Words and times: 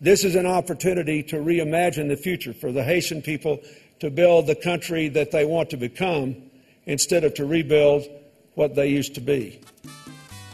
This 0.00 0.24
is 0.24 0.36
an 0.36 0.46
opportunity 0.46 1.24
to 1.24 1.36
reimagine 1.36 2.08
the 2.08 2.16
future 2.16 2.52
for 2.52 2.70
the 2.70 2.84
Haitian 2.84 3.20
people 3.20 3.60
to 3.98 4.10
build 4.10 4.46
the 4.46 4.54
country 4.54 5.08
that 5.08 5.32
they 5.32 5.44
want 5.44 5.70
to 5.70 5.76
become 5.76 6.36
instead 6.86 7.24
of 7.24 7.34
to 7.34 7.44
rebuild 7.44 8.06
what 8.54 8.76
they 8.76 8.88
used 8.88 9.14
to 9.16 9.20
be. 9.20 9.60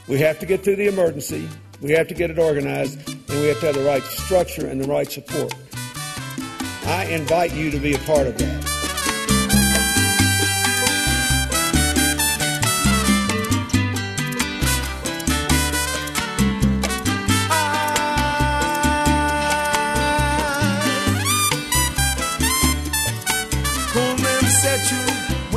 We 0.09 0.19
have 0.21 0.39
to 0.41 0.47
get 0.47 0.65
through 0.65 0.77
the 0.77 0.89
emergency, 0.89 1.47
we 1.83 1.93
have 1.93 2.09
to 2.09 2.15
get 2.15 2.31
it 2.31 2.39
organized, 2.39 3.07
and 3.09 3.41
we 3.41 3.49
have 3.49 3.61
to 3.61 3.67
have 3.67 3.75
the 3.75 3.85
right 3.85 4.03
structure 4.03 4.67
and 4.67 4.81
the 4.81 4.89
right 4.89 5.11
support. 5.11 5.55
I 6.87 7.07
invite 7.11 7.53
you 7.53 7.71
to 7.71 7.79
be 7.79 7.95
a 7.95 7.99
part 7.99 8.27
of 8.27 8.39
that. 8.39 8.74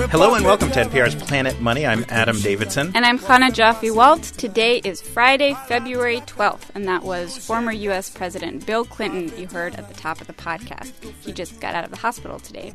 Hello 0.09 0.35
and 0.35 0.45
welcome 0.45 0.71
to 0.71 0.79
NPR's 0.85 1.15
Planet 1.15 1.59
Money. 1.59 1.85
I'm 1.85 2.05
Adam 2.07 2.39
Davidson. 2.39 2.93
And 2.95 3.05
I'm 3.05 3.19
Chana 3.19 3.51
Joffe 3.51 3.93
Walt. 3.93 4.23
Today 4.23 4.77
is 4.77 5.01
Friday, 5.01 5.53
February 5.67 6.21
12th, 6.21 6.69
and 6.75 6.87
that 6.87 7.03
was 7.03 7.37
former 7.37 7.73
U.S. 7.73 8.09
President 8.09 8.65
Bill 8.65 8.85
Clinton 8.85 9.37
you 9.37 9.47
heard 9.47 9.75
at 9.75 9.89
the 9.89 9.93
top 9.93 10.21
of 10.21 10.27
the 10.27 10.33
podcast. 10.33 10.93
He 11.25 11.33
just 11.33 11.59
got 11.59 11.75
out 11.75 11.83
of 11.83 11.91
the 11.91 11.97
hospital 11.97 12.39
today. 12.39 12.73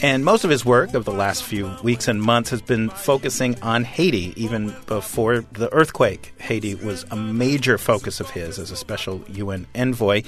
And 0.00 0.24
most 0.24 0.42
of 0.42 0.48
his 0.48 0.64
work 0.64 0.94
of 0.94 1.04
the 1.04 1.12
last 1.12 1.42
few 1.42 1.70
weeks 1.82 2.08
and 2.08 2.22
months 2.22 2.48
has 2.48 2.62
been 2.62 2.88
focusing 2.88 3.60
on 3.60 3.84
Haiti. 3.84 4.32
Even 4.42 4.74
before 4.86 5.44
the 5.52 5.70
earthquake, 5.74 6.32
Haiti 6.38 6.76
was 6.76 7.04
a 7.10 7.16
major 7.16 7.76
focus 7.76 8.20
of 8.20 8.30
his 8.30 8.58
as 8.58 8.70
a 8.70 8.76
special 8.76 9.22
UN 9.28 9.66
envoy. 9.74 10.22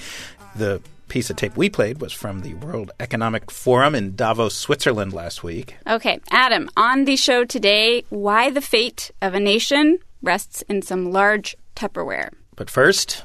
The 0.54 0.82
piece 1.12 1.28
of 1.28 1.36
tape 1.36 1.58
we 1.58 1.68
played 1.68 2.00
was 2.00 2.10
from 2.10 2.40
the 2.40 2.54
World 2.54 2.90
Economic 2.98 3.50
Forum 3.50 3.94
in 3.94 4.16
Davos, 4.16 4.56
Switzerland 4.56 5.12
last 5.12 5.44
week. 5.44 5.76
Okay, 5.86 6.18
Adam, 6.30 6.70
on 6.74 7.04
the 7.04 7.16
show 7.16 7.44
today, 7.44 8.02
why 8.08 8.48
the 8.48 8.62
fate 8.62 9.10
of 9.20 9.34
a 9.34 9.40
nation 9.40 9.98
rests 10.22 10.62
in 10.70 10.80
some 10.80 11.12
large 11.12 11.54
Tupperware. 11.76 12.30
But 12.56 12.70
first, 12.70 13.24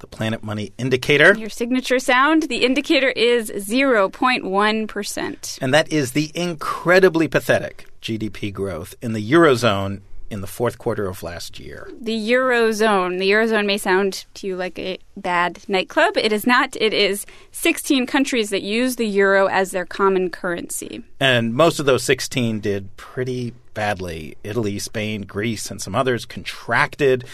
the 0.00 0.06
Planet 0.06 0.44
Money 0.44 0.74
indicator. 0.76 1.34
Your 1.38 1.48
signature 1.48 2.00
sound, 2.00 2.42
the 2.44 2.66
indicator 2.66 3.08
is 3.08 3.50
0.1%. 3.50 5.58
And 5.62 5.72
that 5.72 5.90
is 5.90 6.12
the 6.12 6.30
incredibly 6.34 7.28
pathetic 7.28 7.86
GDP 8.02 8.52
growth 8.52 8.94
in 9.00 9.14
the 9.14 9.32
Eurozone 9.32 10.02
in 10.30 10.40
the 10.40 10.46
fourth 10.46 10.78
quarter 10.78 11.06
of 11.06 11.22
last 11.22 11.58
year. 11.58 11.90
The 12.00 12.16
Eurozone. 12.16 13.18
The 13.18 13.30
Eurozone 13.30 13.66
may 13.66 13.76
sound 13.76 14.24
to 14.34 14.46
you 14.46 14.56
like 14.56 14.78
a 14.78 14.98
bad 15.16 15.58
nightclub. 15.68 16.16
It 16.16 16.32
is 16.32 16.46
not. 16.46 16.76
It 16.80 16.94
is 16.94 17.26
16 17.52 18.06
countries 18.06 18.50
that 18.50 18.62
use 18.62 18.96
the 18.96 19.06
euro 19.06 19.48
as 19.48 19.72
their 19.72 19.84
common 19.84 20.30
currency. 20.30 21.02
And 21.18 21.54
most 21.54 21.80
of 21.80 21.86
those 21.86 22.04
16 22.04 22.60
did 22.60 22.96
pretty 22.96 23.54
badly. 23.74 24.36
Italy, 24.44 24.78
Spain, 24.78 25.22
Greece, 25.22 25.70
and 25.70 25.82
some 25.82 25.94
others 25.94 26.24
contracted. 26.24 27.24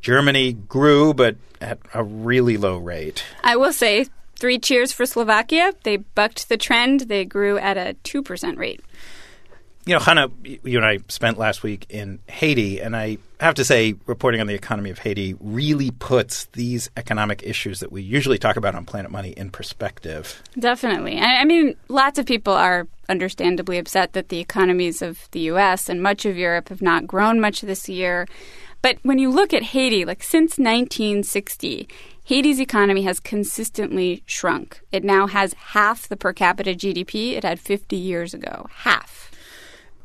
Germany 0.00 0.52
grew, 0.52 1.12
but 1.12 1.36
at 1.60 1.78
a 1.92 2.04
really 2.04 2.56
low 2.56 2.78
rate. 2.78 3.24
I 3.42 3.56
will 3.56 3.72
say, 3.72 4.06
three 4.36 4.58
cheers 4.58 4.92
for 4.92 5.04
Slovakia. 5.04 5.72
They 5.82 5.96
bucked 5.96 6.48
the 6.48 6.56
trend. 6.56 7.00
They 7.02 7.24
grew 7.24 7.58
at 7.58 7.76
a 7.76 7.96
2% 8.04 8.56
rate 8.56 8.80
you 9.86 9.94
know, 9.94 10.00
Chana, 10.00 10.30
you 10.64 10.78
and 10.78 10.84
I 10.84 10.98
spent 11.08 11.38
last 11.38 11.62
week 11.62 11.86
in 11.88 12.18
Haiti, 12.26 12.80
and 12.80 12.96
I 12.96 13.18
have 13.38 13.54
to 13.54 13.64
say, 13.64 13.94
reporting 14.06 14.40
on 14.40 14.48
the 14.48 14.54
economy 14.54 14.90
of 14.90 14.98
Haiti 14.98 15.36
really 15.40 15.92
puts 15.92 16.46
these 16.46 16.90
economic 16.96 17.44
issues 17.44 17.78
that 17.80 17.92
we 17.92 18.02
usually 18.02 18.36
talk 18.36 18.56
about 18.56 18.74
on 18.74 18.84
Planet 18.84 19.12
Money 19.12 19.30
in 19.30 19.50
perspective. 19.50 20.42
Definitely. 20.58 21.20
I 21.20 21.44
mean, 21.44 21.76
lots 21.88 22.18
of 22.18 22.26
people 22.26 22.52
are 22.52 22.88
understandably 23.08 23.78
upset 23.78 24.12
that 24.14 24.28
the 24.28 24.40
economies 24.40 25.02
of 25.02 25.28
the 25.30 25.40
U.S. 25.40 25.88
and 25.88 26.02
much 26.02 26.26
of 26.26 26.36
Europe 26.36 26.68
have 26.70 26.82
not 26.82 27.06
grown 27.06 27.40
much 27.40 27.60
this 27.60 27.88
year. 27.88 28.26
But 28.82 28.98
when 29.02 29.18
you 29.18 29.30
look 29.30 29.54
at 29.54 29.62
Haiti, 29.62 30.04
like 30.04 30.24
since 30.24 30.58
1960, 30.58 31.88
Haiti's 32.24 32.60
economy 32.60 33.02
has 33.02 33.20
consistently 33.20 34.24
shrunk. 34.26 34.80
It 34.90 35.04
now 35.04 35.28
has 35.28 35.54
half 35.54 36.08
the 36.08 36.16
per 36.16 36.32
capita 36.32 36.70
GDP 36.70 37.34
it 37.34 37.44
had 37.44 37.60
50 37.60 37.94
years 37.94 38.34
ago. 38.34 38.66
Half. 38.72 39.30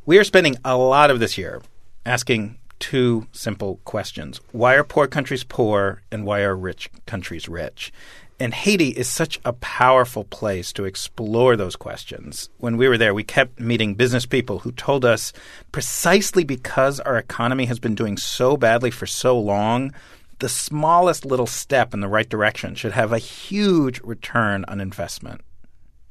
We 0.04 0.18
are 0.18 0.24
spending 0.24 0.56
a 0.64 0.76
lot 0.76 1.12
of 1.12 1.20
this 1.20 1.38
year 1.38 1.62
asking 2.04 2.58
two 2.80 3.28
simple 3.30 3.78
questions. 3.84 4.40
Why 4.50 4.74
are 4.74 4.82
poor 4.82 5.06
countries 5.06 5.44
poor 5.44 6.02
and 6.10 6.26
why 6.26 6.40
are 6.40 6.56
rich 6.56 6.90
countries 7.06 7.48
rich? 7.48 7.92
And 8.40 8.52
Haiti 8.52 8.88
is 8.88 9.08
such 9.08 9.38
a 9.44 9.52
powerful 9.52 10.24
place 10.24 10.72
to 10.72 10.86
explore 10.86 11.54
those 11.54 11.76
questions. 11.76 12.48
When 12.58 12.76
we 12.76 12.88
were 12.88 12.98
there, 12.98 13.14
we 13.14 13.22
kept 13.22 13.60
meeting 13.60 13.94
business 13.94 14.26
people 14.26 14.58
who 14.58 14.72
told 14.72 15.04
us 15.04 15.32
precisely 15.70 16.42
because 16.42 16.98
our 16.98 17.16
economy 17.16 17.66
has 17.66 17.78
been 17.78 17.94
doing 17.94 18.16
so 18.16 18.56
badly 18.56 18.90
for 18.90 19.06
so 19.06 19.38
long, 19.38 19.92
the 20.40 20.48
smallest 20.48 21.24
little 21.24 21.46
step 21.46 21.94
in 21.94 22.00
the 22.00 22.08
right 22.08 22.28
direction 22.28 22.74
should 22.74 22.90
have 22.90 23.12
a 23.12 23.18
huge 23.18 24.00
return 24.00 24.64
on 24.66 24.80
investment. 24.80 25.42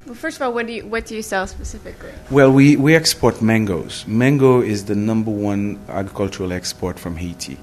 Well, 0.06 0.14
first 0.16 0.36
of 0.36 0.42
all, 0.42 0.52
what 0.52 0.66
do 0.66 0.72
you 0.72 0.86
what 0.86 1.06
do 1.06 1.14
you 1.14 1.22
sell 1.22 1.46
specifically? 1.46 2.12
Well, 2.30 2.50
we, 2.50 2.76
we 2.76 2.96
export 2.96 3.40
mangoes. 3.40 4.04
Mango 4.06 4.60
is 4.60 4.86
the 4.86 4.96
number 4.96 5.30
one 5.30 5.78
agricultural 5.88 6.52
export 6.52 6.98
from 6.98 7.16
Haiti. 7.16 7.56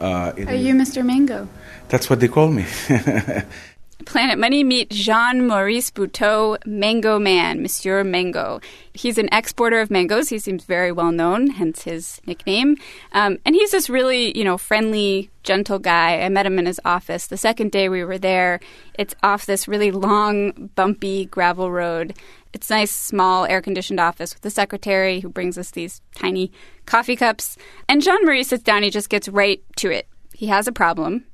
Uh, 0.00 0.32
Are 0.46 0.54
you 0.54 0.74
Mr. 0.74 1.04
Mango? 1.04 1.48
That's 1.88 2.08
what 2.08 2.20
they 2.20 2.28
call 2.28 2.48
me. 2.48 2.66
Planet 4.10 4.40
Money 4.40 4.64
meet 4.64 4.90
Jean 4.90 5.46
Maurice 5.46 5.92
Buteau, 5.92 6.58
Mango 6.66 7.20
Man, 7.20 7.62
Monsieur 7.62 8.02
Mango. 8.02 8.60
He's 8.92 9.18
an 9.18 9.28
exporter 9.30 9.80
of 9.80 9.88
mangoes. 9.88 10.30
He 10.30 10.40
seems 10.40 10.64
very 10.64 10.90
well 10.90 11.12
known, 11.12 11.46
hence 11.46 11.84
his 11.84 12.20
nickname. 12.26 12.76
Um, 13.12 13.38
and 13.46 13.54
he's 13.54 13.70
this 13.70 13.88
really, 13.88 14.36
you 14.36 14.42
know, 14.42 14.58
friendly, 14.58 15.30
gentle 15.44 15.78
guy. 15.78 16.22
I 16.22 16.28
met 16.28 16.44
him 16.44 16.58
in 16.58 16.66
his 16.66 16.80
office 16.84 17.28
the 17.28 17.36
second 17.36 17.70
day 17.70 17.88
we 17.88 18.02
were 18.02 18.18
there. 18.18 18.58
It's 18.94 19.14
off 19.22 19.46
this 19.46 19.68
really 19.68 19.92
long, 19.92 20.70
bumpy 20.74 21.26
gravel 21.26 21.70
road. 21.70 22.14
It's 22.52 22.68
a 22.68 22.74
nice, 22.74 22.90
small, 22.90 23.44
air 23.44 23.62
conditioned 23.62 24.00
office 24.00 24.34
with 24.34 24.44
a 24.44 24.50
secretary 24.50 25.20
who 25.20 25.28
brings 25.28 25.56
us 25.56 25.70
these 25.70 26.02
tiny 26.16 26.50
coffee 26.84 27.14
cups. 27.14 27.56
And 27.88 28.02
Jean 28.02 28.24
Marie 28.24 28.42
sits 28.42 28.64
down, 28.64 28.82
he 28.82 28.90
just 28.90 29.08
gets 29.08 29.28
right 29.28 29.62
to 29.76 29.88
it. 29.92 30.08
He 30.34 30.48
has 30.48 30.66
a 30.66 30.72
problem 30.72 31.26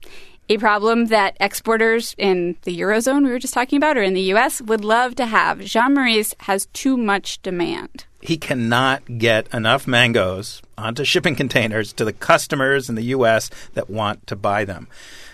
a 0.49 0.59
problem 0.59 1.07
that 1.07 1.37
exporters 1.41 2.15
in 2.19 2.57
the 2.63 2.79
Eurozone 2.81 3.25
we 3.25 3.31
were 3.31 3.39
just 3.39 3.55
talking 3.55 3.77
about 3.77 3.97
or 3.97 4.03
in 4.03 4.15
the 4.15 4.33
US 4.33 4.61
would 4.63 4.85
love 4.85 5.15
to 5.17 5.27
have. 5.27 5.61
Jean 5.61 5.95
Maurice 5.95 6.35
has 6.41 6.67
too 6.67 6.97
much 6.97 7.43
demand. 7.43 8.05
He 8.21 8.37
cannot 8.37 9.19
get 9.19 9.53
enough 9.55 9.87
mangoes 9.87 10.63
onto 10.79 11.05
shipping 11.05 11.35
containers 11.35 11.93
to 11.95 12.05
the 12.05 12.13
customers 12.13 12.89
in 12.89 12.95
the 12.95 13.05
US 13.05 13.51
that 13.75 13.91
want 13.91 14.27
to 14.29 14.37
buy 14.37 14.65
them. 14.65 14.89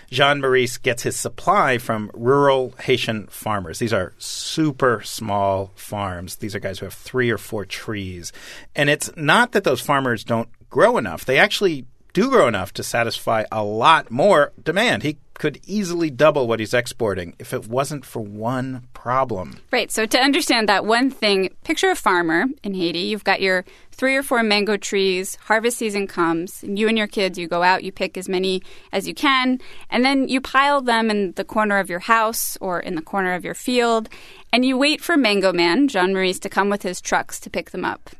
Jean 0.09 0.41
Maurice 0.41 0.77
gets 0.77 1.01
his 1.01 1.19
supply 1.19 1.79
from 1.79 2.11
rural 2.13 2.75
Haitian 2.81 3.25
farmers. 3.27 3.79
These 3.79 3.93
are 3.93 4.13
super 4.19 5.01
small 5.03 5.71
farms. 5.75 6.35
These 6.35 6.53
are 6.53 6.59
guys 6.59 6.77
who 6.77 6.85
have 6.85 6.93
three 6.93 7.31
or 7.31 7.39
four 7.39 7.65
trees. 7.65 8.31
And 8.75 8.91
it's 8.91 9.09
not 9.17 9.53
that 9.53 9.63
those 9.63 9.81
farmers 9.81 10.23
don't 10.23 10.49
grow 10.69 10.97
enough. 10.97 11.25
They 11.25 11.39
actually 11.39 11.85
do 12.13 12.29
grow 12.29 12.47
enough 12.47 12.71
to 12.73 12.83
satisfy 12.83 13.43
a 13.51 13.63
lot 13.63 14.11
more 14.11 14.53
demand. 14.63 15.03
He 15.03 15.17
could 15.33 15.59
easily 15.65 16.11
double 16.11 16.47
what 16.47 16.59
he's 16.59 16.73
exporting 16.73 17.35
if 17.39 17.53
it 17.53 17.67
wasn't 17.67 18.05
for 18.05 18.21
one 18.21 18.87
problem. 18.93 19.57
Right. 19.71 19.91
So 19.91 20.05
to 20.05 20.19
understand 20.19 20.69
that 20.69 20.85
one 20.85 21.09
thing, 21.09 21.49
picture 21.63 21.89
a 21.89 21.95
farmer 21.95 22.45
in 22.63 22.75
Haiti. 22.75 22.99
You've 22.99 23.23
got 23.23 23.41
your 23.41 23.65
three 23.91 24.15
or 24.15 24.21
four 24.21 24.43
mango 24.43 24.77
trees. 24.77 25.35
Harvest 25.41 25.77
season 25.77 26.07
comes, 26.07 26.61
and 26.63 26.77
you 26.77 26.87
and 26.87 26.97
your 26.97 27.07
kids, 27.07 27.39
you 27.39 27.47
go 27.47 27.63
out, 27.63 27.83
you 27.83 27.91
pick 27.91 28.15
as 28.15 28.29
many 28.29 28.61
as 28.91 29.07
you 29.07 29.15
can, 29.15 29.59
and 29.89 30.05
then 30.05 30.29
you 30.29 30.39
pile 30.39 30.81
them 30.81 31.09
in 31.09 31.31
the 31.33 31.43
corner 31.43 31.79
of 31.79 31.89
your 31.89 31.99
house 31.99 32.57
or 32.61 32.79
in 32.79 32.95
the 32.95 33.01
corner 33.01 33.33
of 33.33 33.43
your 33.43 33.55
field, 33.55 34.09
and 34.51 34.63
you 34.63 34.77
wait 34.77 35.01
for 35.01 35.17
Mango 35.17 35.51
Man, 35.51 35.87
Jean 35.87 36.13
Maurice, 36.13 36.39
to 36.39 36.49
come 36.49 36.69
with 36.69 36.83
his 36.83 37.01
trucks 37.01 37.39
to 37.39 37.49
pick 37.49 37.71
them 37.71 37.83
up. 37.83 38.11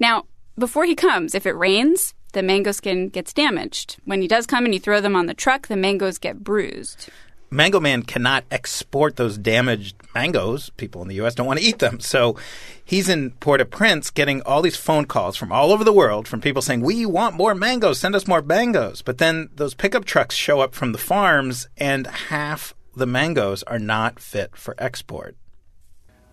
Now, 0.00 0.24
before 0.58 0.84
he 0.84 0.94
comes, 0.96 1.34
if 1.34 1.46
it 1.46 1.52
rains, 1.52 2.14
the 2.32 2.42
mango 2.42 2.72
skin 2.72 3.08
gets 3.08 3.32
damaged. 3.32 3.96
When 4.04 4.20
he 4.20 4.28
does 4.28 4.46
come 4.46 4.64
and 4.64 4.74
you 4.74 4.80
throw 4.80 5.00
them 5.00 5.16
on 5.16 5.26
the 5.26 5.34
truck, 5.34 5.68
the 5.68 5.76
mangoes 5.76 6.18
get 6.18 6.44
bruised. 6.44 7.08
Mango 7.50 7.80
Man 7.80 8.02
cannot 8.02 8.44
export 8.50 9.16
those 9.16 9.38
damaged 9.38 9.96
mangoes. 10.14 10.68
People 10.76 11.00
in 11.00 11.08
the 11.08 11.14
U.S. 11.16 11.34
don't 11.34 11.46
want 11.46 11.58
to 11.58 11.64
eat 11.64 11.78
them. 11.78 11.98
So 11.98 12.36
he's 12.84 13.08
in 13.08 13.30
Port 13.32 13.62
au 13.62 13.64
Prince 13.64 14.10
getting 14.10 14.42
all 14.42 14.60
these 14.60 14.76
phone 14.76 15.06
calls 15.06 15.36
from 15.36 15.50
all 15.50 15.72
over 15.72 15.82
the 15.82 15.92
world 15.92 16.28
from 16.28 16.42
people 16.42 16.60
saying, 16.60 16.82
We 16.82 17.06
want 17.06 17.36
more 17.36 17.54
mangoes. 17.54 17.98
Send 17.98 18.14
us 18.14 18.26
more 18.26 18.42
mangoes. 18.42 19.00
But 19.00 19.16
then 19.16 19.48
those 19.54 19.72
pickup 19.72 20.04
trucks 20.04 20.34
show 20.34 20.60
up 20.60 20.74
from 20.74 20.92
the 20.92 20.98
farms, 20.98 21.68
and 21.78 22.06
half 22.06 22.74
the 22.94 23.06
mangoes 23.06 23.62
are 23.62 23.78
not 23.78 24.20
fit 24.20 24.54
for 24.54 24.74
export. 24.76 25.34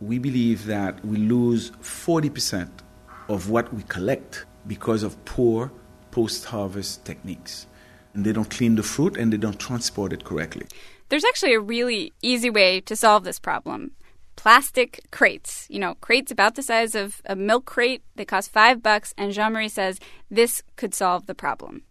We 0.01 0.19
believe 0.19 0.65
that 0.65 1.03
we 1.05 1.15
lose 1.15 1.71
40% 1.71 2.69
of 3.29 3.49
what 3.49 3.73
we 3.73 3.83
collect 3.83 4.45
because 4.67 5.03
of 5.03 5.23
poor 5.23 5.71
post 6.15 6.45
harvest 6.45 7.03
techniques. 7.03 7.67
And 8.13 8.25
they 8.25 8.31
don't 8.31 8.49
clean 8.49 8.75
the 8.75 8.83
fruit 8.83 9.17
and 9.17 9.33
they 9.33 9.37
don't 9.37 9.59
transport 9.59 10.13
it 10.13 10.23
correctly. 10.23 10.65
There's 11.09 11.25
actually 11.25 11.53
a 11.53 11.59
really 11.59 12.13
easy 12.21 12.49
way 12.49 12.79
to 12.81 12.95
solve 12.95 13.25
this 13.25 13.37
problem. 13.37 13.91
Plastic 14.37 15.01
crates, 15.11 15.67
you 15.69 15.77
know, 15.77 15.95
crates 15.95 16.31
about 16.31 16.55
the 16.55 16.63
size 16.63 16.95
of 16.95 17.21
a 17.25 17.35
milk 17.35 17.65
crate. 17.65 18.01
They 18.15 18.23
cost 18.23 18.49
five 18.49 18.81
bucks, 18.81 19.13
and 19.17 19.33
Jean 19.33 19.51
Marie 19.51 19.67
says 19.67 19.99
this 20.31 20.63
could 20.77 20.93
solve 20.93 21.25
the 21.25 21.35
problem. 21.35 21.83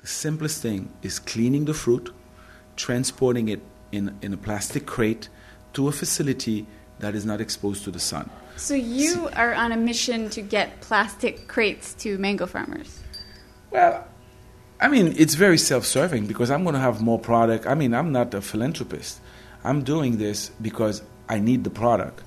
The 0.00 0.06
simplest 0.06 0.62
thing 0.62 0.88
is 1.02 1.18
cleaning 1.18 1.66
the 1.66 1.74
fruit, 1.74 2.10
transporting 2.76 3.48
it 3.48 3.60
in, 3.92 4.16
in 4.22 4.32
a 4.32 4.38
plastic 4.38 4.86
crate 4.86 5.28
to 5.74 5.88
a 5.88 5.92
facility 5.92 6.66
that 7.00 7.14
is 7.14 7.26
not 7.26 7.40
exposed 7.40 7.84
to 7.84 7.90
the 7.90 8.00
sun. 8.00 8.30
So 8.56 8.74
you 8.74 9.28
are 9.36 9.52
on 9.52 9.72
a 9.72 9.76
mission 9.76 10.30
to 10.30 10.40
get 10.40 10.80
plastic 10.80 11.48
crates 11.48 11.92
to 12.02 12.16
mango 12.16 12.46
farmers. 12.46 13.00
Well, 13.70 14.06
I 14.80 14.88
mean, 14.88 15.14
it's 15.16 15.34
very 15.34 15.58
self 15.58 15.84
serving 15.84 16.26
because 16.26 16.50
I'm 16.50 16.62
going 16.62 16.74
to 16.74 16.80
have 16.80 17.00
more 17.00 17.18
product. 17.18 17.66
I 17.66 17.74
mean, 17.74 17.94
I'm 17.94 18.12
not 18.12 18.32
a 18.34 18.40
philanthropist. 18.40 19.20
I'm 19.64 19.82
doing 19.82 20.18
this 20.18 20.50
because 20.62 21.02
I 21.28 21.40
need 21.40 21.64
the 21.64 21.70
product. 21.70 22.22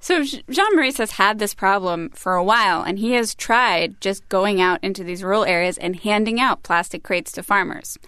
So 0.00 0.22
Jean 0.22 0.74
Maurice 0.74 0.98
has 0.98 1.12
had 1.12 1.38
this 1.38 1.54
problem 1.54 2.10
for 2.10 2.34
a 2.34 2.44
while, 2.44 2.82
and 2.82 2.98
he 2.98 3.12
has 3.12 3.34
tried 3.34 4.00
just 4.02 4.28
going 4.28 4.60
out 4.60 4.82
into 4.84 5.02
these 5.02 5.22
rural 5.22 5.44
areas 5.44 5.78
and 5.78 5.96
handing 5.96 6.38
out 6.38 6.62
plastic 6.62 7.02
crates 7.02 7.32
to 7.32 7.42
farmers. 7.42 7.98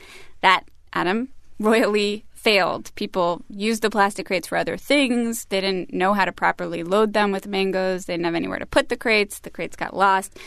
That, 0.43 0.65
Adam, 0.93 1.29
royally 1.59 2.27
failed. 2.35 2.95
People 2.97 3.43
used 3.49 3.81
the 3.81 3.89
plastic 3.89 4.27
crates 4.27 4.49
for 4.49 4.59
other 4.59 4.77
things. 4.77 5.47
They 5.47 5.61
didn't 5.61 5.93
know 5.93 6.13
how 6.13 6.27
to 6.27 6.33
properly 6.33 6.83
load 6.83 7.15
them 7.15 7.33
with 7.33 7.47
mangoes. 7.47 8.05
They 8.05 8.13
didn't 8.13 8.27
have 8.27 8.35
anywhere 8.35 8.59
to 8.59 8.67
put 8.67 8.91
the 8.91 8.97
crates. 8.97 9.39
The 9.39 9.51
crates 9.51 9.75
got 9.75 9.97
lost. 9.97 10.39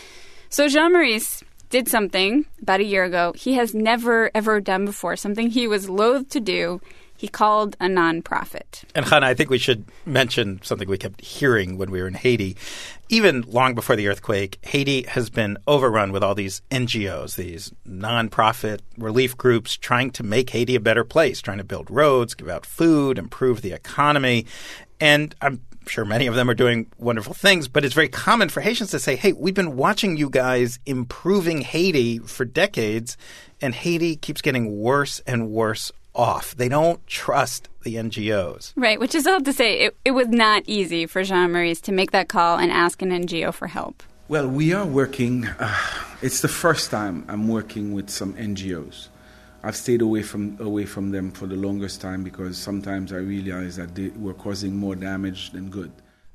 So 0.49 0.67
Jean 0.67 0.93
Maurice 0.93 1.43
did 1.69 1.87
something 1.87 2.45
about 2.61 2.79
a 2.79 2.83
year 2.83 3.03
ago 3.03 3.33
he 3.35 3.53
has 3.53 3.73
never, 3.73 4.31
ever 4.33 4.59
done 4.59 4.85
before, 4.85 5.15
something 5.15 5.49
he 5.49 5.67
was 5.67 5.89
loath 5.89 6.29
to 6.29 6.39
do. 6.39 6.81
He 7.15 7.27
called 7.27 7.75
a 7.81 7.87
nonprofit. 7.87 8.85
And 8.95 9.05
Chana, 9.05 9.23
I 9.23 9.33
think 9.33 9.49
we 9.49 9.57
should 9.57 9.83
mention 10.05 10.61
something 10.63 10.87
we 10.87 10.97
kept 10.97 11.19
hearing 11.19 11.77
when 11.77 11.91
we 11.91 12.01
were 12.01 12.07
in 12.07 12.13
Haiti. 12.13 12.55
Even 13.09 13.41
long 13.41 13.75
before 13.75 13.97
the 13.97 14.07
earthquake, 14.07 14.57
Haiti 14.61 15.01
has 15.01 15.29
been 15.29 15.57
overrun 15.67 16.13
with 16.13 16.23
all 16.23 16.33
these 16.33 16.61
NGOs, 16.71 17.35
these 17.35 17.73
nonprofit 17.85 18.79
relief 18.97 19.35
groups 19.35 19.75
trying 19.75 20.11
to 20.11 20.23
make 20.23 20.51
Haiti 20.51 20.77
a 20.77 20.79
better 20.79 21.03
place, 21.03 21.41
trying 21.41 21.57
to 21.57 21.65
build 21.65 21.91
roads, 21.91 22.35
give 22.35 22.47
out 22.47 22.65
food, 22.65 23.17
improve 23.17 23.63
the 23.63 23.73
economy. 23.73 24.45
And 25.01 25.35
I'm 25.41 25.59
sure 25.89 26.05
many 26.05 26.27
of 26.27 26.35
them 26.35 26.49
are 26.49 26.53
doing 26.53 26.87
wonderful 26.97 27.33
things, 27.33 27.67
but 27.67 27.83
it's 27.83 27.93
very 27.93 28.09
common 28.09 28.49
for 28.49 28.61
Haitians 28.61 28.91
to 28.91 28.99
say, 28.99 29.15
hey, 29.15 29.33
we've 29.33 29.53
been 29.53 29.75
watching 29.75 30.17
you 30.17 30.29
guys 30.29 30.79
improving 30.85 31.61
Haiti 31.61 32.19
for 32.19 32.45
decades, 32.45 33.17
and 33.61 33.73
Haiti 33.73 34.15
keeps 34.15 34.41
getting 34.41 34.79
worse 34.79 35.19
and 35.27 35.49
worse 35.49 35.91
off. 36.15 36.55
They 36.55 36.69
don't 36.69 37.05
trust 37.07 37.69
the 37.83 37.95
NGOs. 37.95 38.73
Right, 38.75 38.99
which 38.99 39.15
is 39.15 39.25
all 39.25 39.41
to 39.41 39.53
say, 39.53 39.85
it, 39.85 39.97
it 40.05 40.11
was 40.11 40.27
not 40.27 40.63
easy 40.67 41.05
for 41.05 41.23
Jean 41.23 41.51
Maurice 41.51 41.81
to 41.81 41.91
make 41.91 42.11
that 42.11 42.29
call 42.29 42.57
and 42.57 42.71
ask 42.71 43.01
an 43.01 43.09
NGO 43.09 43.53
for 43.53 43.67
help. 43.67 44.03
Well, 44.27 44.47
we 44.47 44.73
are 44.73 44.85
working, 44.85 45.47
uh, 45.47 45.75
it's 46.21 46.41
the 46.41 46.47
first 46.47 46.91
time 46.91 47.25
I'm 47.27 47.47
working 47.47 47.93
with 47.93 48.09
some 48.09 48.33
NGOs. 48.33 49.07
I've 49.63 49.75
stayed 49.75 50.01
away 50.01 50.23
from 50.23 50.57
away 50.59 50.85
from 50.85 51.11
them 51.11 51.31
for 51.31 51.45
the 51.45 51.55
longest 51.55 52.01
time 52.01 52.23
because 52.23 52.57
sometimes 52.57 53.11
I 53.11 53.17
realize 53.17 53.75
that 53.75 53.95
they 53.95 54.09
were 54.09 54.33
causing 54.33 54.75
more 54.77 54.95
damage 54.95 55.51
than 55.51 55.69
good. 55.69 55.91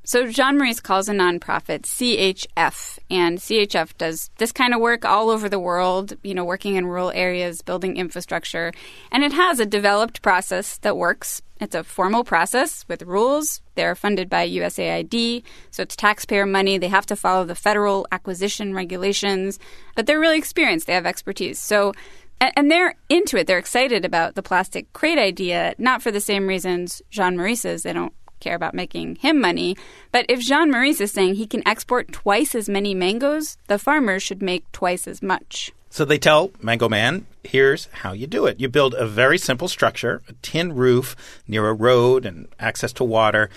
So 0.06 0.30
Jean 0.30 0.58
Maurice 0.58 0.80
calls 0.80 1.08
a 1.08 1.14
nonprofit 1.14 1.84
CHF, 1.84 2.98
and 3.10 3.38
CHF 3.38 3.96
does 3.96 4.28
this 4.36 4.52
kind 4.52 4.74
of 4.74 4.80
work 4.82 5.06
all 5.06 5.30
over 5.30 5.48
the 5.48 5.58
world, 5.58 6.12
you 6.22 6.34
know, 6.34 6.44
working 6.44 6.76
in 6.76 6.84
rural 6.84 7.10
areas, 7.14 7.62
building 7.62 7.96
infrastructure, 7.96 8.70
and 9.10 9.24
it 9.24 9.32
has 9.32 9.60
a 9.60 9.64
developed 9.64 10.20
process 10.20 10.76
that 10.78 10.98
works. 10.98 11.40
It's 11.58 11.74
a 11.74 11.82
formal 11.82 12.22
process 12.22 12.84
with 12.86 13.00
rules. 13.00 13.62
They're 13.76 13.94
funded 13.94 14.28
by 14.28 14.46
USAID, 14.46 15.42
so 15.70 15.82
it's 15.82 15.96
taxpayer 15.96 16.44
money. 16.44 16.76
They 16.76 16.88
have 16.88 17.06
to 17.06 17.16
follow 17.16 17.46
the 17.46 17.54
federal 17.54 18.06
acquisition 18.12 18.74
regulations, 18.74 19.58
but 19.96 20.04
they're 20.04 20.20
really 20.20 20.36
experienced. 20.36 20.86
They 20.86 20.92
have 20.92 21.06
expertise. 21.06 21.58
So 21.58 21.94
and 22.40 22.70
they're 22.70 22.94
into 23.08 23.36
it. 23.36 23.46
They're 23.46 23.58
excited 23.58 24.04
about 24.04 24.34
the 24.34 24.42
plastic 24.42 24.92
crate 24.92 25.18
idea, 25.18 25.74
not 25.78 26.02
for 26.02 26.10
the 26.10 26.20
same 26.20 26.46
reasons 26.46 27.02
Jean 27.10 27.36
Maurice 27.36 27.64
is. 27.64 27.82
They 27.82 27.92
don't 27.92 28.12
care 28.40 28.54
about 28.54 28.74
making 28.74 29.16
him 29.16 29.40
money. 29.40 29.76
But 30.12 30.26
if 30.28 30.40
Jean 30.40 30.70
Maurice 30.70 31.00
is 31.00 31.10
saying 31.10 31.34
he 31.34 31.46
can 31.46 31.66
export 31.66 32.12
twice 32.12 32.54
as 32.54 32.68
many 32.68 32.94
mangoes, 32.94 33.56
the 33.68 33.78
farmers 33.78 34.22
should 34.22 34.42
make 34.42 34.70
twice 34.72 35.08
as 35.08 35.22
much. 35.22 35.72
So 35.88 36.04
they 36.04 36.18
tell 36.18 36.50
Mango 36.60 36.88
Man, 36.88 37.26
here's 37.44 37.86
how 37.92 38.12
you 38.12 38.26
do 38.26 38.46
it. 38.46 38.60
You 38.60 38.68
build 38.68 38.94
a 38.94 39.06
very 39.06 39.38
simple 39.38 39.68
structure, 39.68 40.22
a 40.28 40.32
tin 40.42 40.74
roof 40.74 41.14
near 41.46 41.68
a 41.68 41.72
road 41.72 42.26
and 42.26 42.48
access 42.58 42.92
to 42.94 43.04
water, 43.04 43.48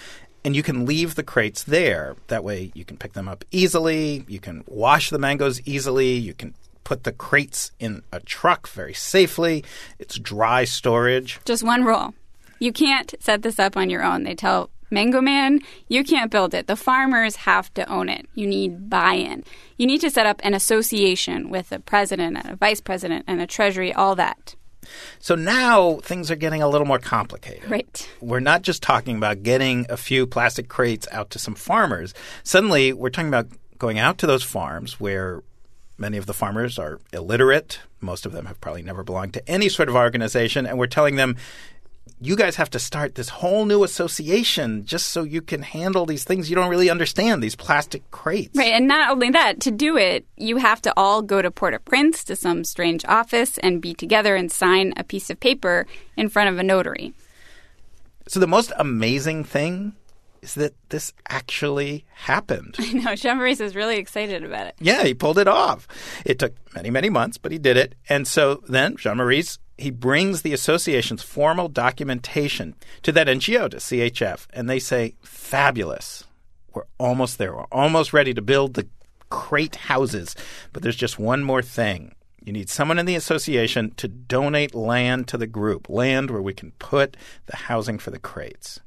and 0.46 0.56
you 0.56 0.62
can 0.62 0.86
leave 0.86 1.16
the 1.16 1.24
crates 1.24 1.64
there. 1.64 2.16
That 2.28 2.44
way 2.44 2.72
you 2.76 2.86
can 2.86 2.96
pick 2.96 3.14
them 3.14 3.28
up 3.28 3.44
easily, 3.52 4.24
you 4.28 4.40
can 4.40 4.64
wash 4.68 5.10
the 5.10 5.18
mangoes 5.18 5.62
easily, 5.66 6.14
you 6.14 6.36
can 6.36 6.54
put 6.88 7.04
the 7.04 7.12
crates 7.12 7.72
in 7.80 8.02
a 8.14 8.20
truck 8.22 8.66
very 8.70 8.94
safely. 8.94 9.62
It's 10.00 10.18
dry 10.18 10.64
storage. 10.64 11.38
Just 11.44 11.62
one 11.62 11.84
rule. 11.84 12.14
You 12.60 12.72
can't 12.72 13.14
set 13.20 13.42
this 13.42 13.60
up 13.60 13.76
on 13.76 13.90
your 13.90 14.06
own. 14.06 14.24
They 14.24 14.36
tell 14.36 14.70
Mango 14.90 15.20
Man, 15.20 15.60
you 15.90 16.06
can't 16.06 16.32
build 16.32 16.54
it. 16.54 16.68
The 16.68 16.78
farmers 16.78 17.36
have 17.36 17.74
to 17.74 17.86
own 17.92 18.08
it. 18.08 18.26
You 18.36 18.48
need 18.48 18.90
buy 18.90 19.16
in. 19.16 19.44
You 19.76 19.86
need 19.86 20.00
to 20.00 20.10
set 20.10 20.26
up 20.26 20.40
an 20.44 20.54
association 20.54 21.50
with 21.50 21.74
a 21.74 21.80
president 21.82 22.38
and 22.38 22.54
a 22.54 22.56
vice 22.56 22.80
president 22.80 23.26
and 23.28 23.42
a 23.42 23.48
treasury, 23.48 23.92
all 23.92 24.16
that. 24.16 24.56
So 25.20 25.36
now 25.36 25.98
things 25.98 26.32
are 26.32 26.38
getting 26.38 26.62
a 26.62 26.70
little 26.70 26.88
more 26.88 27.00
complicated. 27.00 27.70
Right. 27.70 28.10
We're 28.22 28.40
not 28.40 28.62
just 28.62 28.82
talking 28.82 29.18
about 29.18 29.44
getting 29.44 29.86
a 29.90 29.98
few 29.98 30.26
plastic 30.26 30.70
crates 30.70 31.06
out 31.12 31.32
to 31.32 31.40
some 31.40 31.56
farmers. 31.56 32.14
Suddenly, 32.44 32.94
we're 32.94 33.10
talking 33.10 33.28
about 33.28 33.50
going 33.78 34.00
out 34.00 34.20
to 34.20 34.28
those 34.28 34.44
farms 34.44 35.02
where 35.02 35.44
Many 35.98 36.18
of 36.18 36.28
the 36.28 36.34
farmers 36.34 36.78
are 36.78 37.00
illiterate. 37.12 37.80
Most 38.02 38.26
of 38.26 38.32
them 38.32 38.46
have 38.46 38.62
probably 38.62 38.84
never 38.84 39.04
belonged 39.04 39.34
to 39.34 39.50
any 39.50 39.68
sort 39.70 39.90
of 39.90 39.96
organization. 39.96 40.66
And 40.66 40.78
we're 40.78 40.88
telling 40.88 41.16
them, 41.16 41.36
you 42.20 42.36
guys 42.36 42.56
have 42.56 42.70
to 42.72 42.80
start 42.80 43.16
this 43.16 43.30
whole 43.30 43.66
new 43.66 43.84
association 43.84 44.86
just 44.86 45.08
so 45.08 45.24
you 45.24 45.42
can 45.42 45.62
handle 45.62 46.06
these 46.06 46.24
things 46.24 46.50
you 46.50 46.56
don't 46.56 46.70
really 46.70 46.90
understand, 46.90 47.44
these 47.44 47.56
plastic 47.56 48.10
crates. 48.12 48.56
Right. 48.56 48.74
And 48.74 48.88
not 48.88 49.12
only 49.12 49.30
that, 49.32 49.60
to 49.62 49.72
do 49.72 49.98
it, 49.98 50.26
you 50.36 50.58
have 50.58 50.82
to 50.84 50.94
all 50.98 51.22
go 51.22 51.42
to 51.42 51.52
Port 51.52 51.74
au 51.74 51.80
Prince 51.80 52.24
to 52.26 52.36
some 52.36 52.64
strange 52.64 53.06
office 53.06 53.58
and 53.60 53.82
be 53.82 53.94
together 53.94 54.36
and 54.36 54.52
sign 54.52 54.94
a 54.98 55.04
piece 55.04 55.30
of 55.30 55.40
paper 55.40 55.86
in 56.16 56.30
front 56.30 56.50
of 56.50 56.58
a 56.58 56.64
notary. 56.64 57.14
So 58.28 58.40
the 58.40 58.48
most 58.48 58.72
amazing 58.78 59.44
thing 59.44 59.94
is 60.42 60.56
that 60.56 60.74
this 60.90 61.14
actually 61.30 62.06
happened. 62.14 62.76
I 62.80 62.94
know. 62.94 63.36
Maurice 63.36 63.60
is 63.60 63.76
really 63.76 63.98
excited 63.98 64.44
about 64.44 64.68
it. 64.68 64.76
Yeah, 64.80 65.04
he 65.04 65.14
pulled 65.14 65.38
it 65.38 65.48
off. 65.48 65.88
It 66.26 66.40
took 66.40 66.56
many, 66.74 66.90
many 66.90 67.10
months, 67.10 67.38
but 67.38 67.52
he 67.52 67.58
did 67.58 67.78
it. 67.78 67.96
And 68.10 68.28
so 68.28 68.62
then 68.68 68.96
Jean 68.98 69.18
Maurice 69.18 69.60
he 69.78 69.92
brings 69.92 70.42
the 70.42 70.54
association's 70.54 71.22
formal 71.22 71.70
documentation 71.70 72.76
to 73.04 73.12
that 73.12 73.28
NGO, 73.28 73.70
to 73.70 73.78
CHF, 73.78 74.48
and 74.52 74.70
they 74.70 74.80
say, 74.80 75.16
fabulous. 75.22 76.24
We're 76.74 76.84
almost 76.98 77.38
there. 77.38 77.56
We're 77.56 77.66
almost 77.72 78.14
ready 78.14 78.34
to 78.34 78.42
build 78.42 78.74
the 78.74 78.88
crate 79.30 79.76
houses. 79.76 80.36
But 80.74 80.84
there's 80.84 80.96
just 80.96 81.20
one 81.20 81.44
more 81.44 81.62
thing. 81.62 82.16
You 82.44 82.54
need 82.54 82.70
someone 82.70 82.98
in 82.98 83.06
the 83.06 83.16
association 83.16 83.94
to 83.96 84.08
donate 84.08 84.74
land 84.74 85.28
to 85.30 85.38
the 85.38 85.48
group, 85.48 85.90
land 85.90 86.32
where 86.32 86.42
we 86.42 86.54
can 86.54 86.72
put 86.80 87.18
the 87.46 87.58
housing 87.58 88.00
for 88.00 88.10
the 88.10 88.20
crates. 88.20 88.80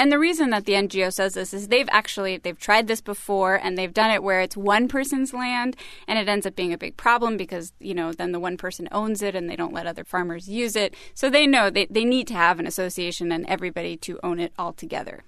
And 0.00 0.12
the 0.12 0.18
reason 0.18 0.50
that 0.50 0.64
the 0.64 0.74
NGO 0.74 1.12
says 1.12 1.34
this 1.34 1.52
is 1.52 1.68
they've 1.68 1.88
actually 1.90 2.36
they've 2.36 2.58
tried 2.58 2.86
this 2.86 3.00
before 3.00 3.56
and 3.56 3.76
they've 3.76 3.92
done 3.92 4.12
it 4.12 4.22
where 4.22 4.40
it's 4.40 4.56
one 4.56 4.86
person's 4.86 5.34
land 5.34 5.76
and 6.06 6.20
it 6.20 6.28
ends 6.28 6.46
up 6.46 6.54
being 6.54 6.72
a 6.72 6.78
big 6.78 6.96
problem 6.96 7.36
because, 7.36 7.72
you 7.80 7.94
know, 7.94 8.12
then 8.12 8.30
the 8.30 8.38
one 8.38 8.56
person 8.56 8.88
owns 8.92 9.22
it 9.22 9.34
and 9.34 9.50
they 9.50 9.56
don't 9.56 9.72
let 9.72 9.88
other 9.88 10.04
farmers 10.04 10.48
use 10.48 10.76
it. 10.76 10.94
So 11.14 11.28
they 11.28 11.48
know 11.48 11.68
they, 11.68 11.86
they 11.86 12.04
need 12.04 12.28
to 12.28 12.34
have 12.34 12.60
an 12.60 12.66
association 12.66 13.32
and 13.32 13.44
everybody 13.46 13.96
to 13.98 14.20
own 14.22 14.38
it 14.38 14.52
all 14.56 14.72
together. 14.72 15.24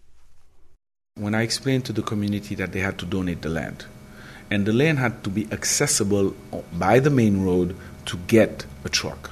When 1.16 1.34
I 1.34 1.42
explained 1.42 1.84
to 1.86 1.92
the 1.92 2.02
community 2.02 2.54
that 2.54 2.70
they 2.70 2.80
had 2.80 2.96
to 3.00 3.06
donate 3.06 3.42
the 3.42 3.48
land, 3.48 3.86
and 4.50 4.66
the 4.66 4.72
land 4.72 4.98
had 4.98 5.22
to 5.24 5.30
be 5.30 5.46
accessible 5.52 6.34
by 6.72 6.98
the 6.98 7.10
main 7.10 7.44
road 7.44 7.76
to 8.06 8.16
get 8.26 8.66
a 8.84 8.88
truck. 8.88 9.30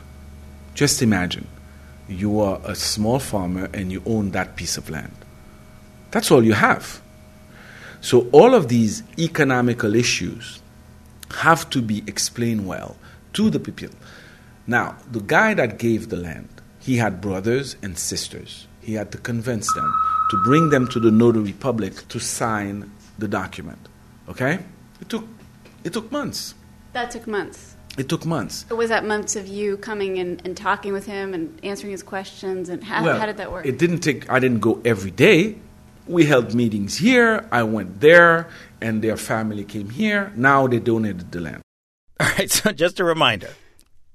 Just 0.75 1.03
imagine 1.03 1.49
you 2.09 2.41
are 2.41 2.61
a 2.65 2.75
small 2.75 3.19
farmer 3.19 3.69
and 3.75 3.91
you 3.91 4.03
own 4.07 4.31
that 4.31 4.57
piece 4.57 4.77
of 4.77 4.89
land. 4.89 5.18
That's 6.11 6.31
all 6.31 6.45
you 6.45 6.55
have. 6.55 7.01
So, 8.01 8.29
all 8.31 8.55
of 8.55 8.69
these 8.69 9.03
economical 9.19 9.95
issues 9.95 10.61
have 11.37 11.69
to 11.71 11.83
be 11.83 12.05
explained 12.07 12.67
well 12.67 12.97
to 13.35 13.51
the 13.51 13.61
people. 13.61 13.91
Now, 14.67 14.97
the 15.11 15.21
guy 15.21 15.55
that 15.55 15.79
gave 15.79 16.09
the 16.09 16.17
land, 16.17 16.49
he 16.79 16.97
had 16.97 17.21
brothers 17.21 17.77
and 17.83 17.99
sisters. 17.99 18.67
He 18.81 18.95
had 18.95 19.11
to 19.13 19.19
convince 19.19 19.73
them 19.75 19.95
to 20.31 20.43
bring 20.45 20.71
them 20.71 20.87
to 20.89 21.01
the 21.01 21.11
notary 21.11 21.53
public 21.53 22.07
to 22.09 22.19
sign 22.19 22.91
the 23.19 23.29
document. 23.29 23.89
Okay? 24.29 24.61
It 25.01 25.09
took, 25.09 25.27
it 25.85 25.93
took 25.93 26.11
months. 26.13 26.55
That 26.93 27.11
took 27.11 27.27
months. 27.27 27.77
It 27.99 28.09
took 28.09 28.25
months. 28.25 28.65
But 28.69 28.77
was 28.77 28.91
that 28.91 29.05
months 29.05 29.37
of 29.37 29.49
you 29.49 29.77
coming 29.77 30.19
and, 30.19 30.41
and 30.45 30.57
talking 30.57 30.93
with 30.93 31.07
him 31.07 31.35
and 31.35 31.59
answering 31.65 31.91
his 31.91 32.03
questions? 32.03 32.69
And 32.69 32.85
how, 32.85 33.05
well, 33.05 33.19
how 33.19 33.27
did 33.27 33.39
that 33.39 33.51
work? 33.51 33.67
It 33.67 33.79
didn't 33.79 34.01
take, 34.01 34.31
I 34.31 34.39
didn't 34.39 34.61
go 34.61 34.81
every 34.85 35.11
day. 35.11 35.57
We 36.09 36.25
held 36.25 36.55
meetings 36.55 36.97
here, 36.97 37.47
I 37.53 37.63
went 37.65 38.01
there, 38.01 38.49
and 38.81 39.03
their 39.03 39.17
family 39.17 39.65
came 39.65 39.91
here. 39.91 40.33
Now 40.37 40.67
they 40.67 40.79
donated 40.79 41.31
the 41.33 41.41
land. 41.41 41.63
All 42.21 42.29
right, 42.39 42.51
so 42.51 42.73
just 42.73 42.99
a 42.99 43.05
reminder. 43.05 43.51